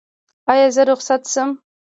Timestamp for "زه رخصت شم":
0.75-1.49